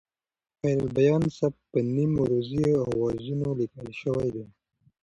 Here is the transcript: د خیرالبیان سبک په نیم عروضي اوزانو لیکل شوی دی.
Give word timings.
د 0.03 0.03
خیرالبیان 0.61 1.23
سبک 1.37 1.61
په 1.71 1.79
نیم 1.93 2.11
عروضي 2.23 2.63
اوزانو 2.83 3.49
لیکل 3.59 3.87
شوی 4.01 4.29
دی. 4.35 4.45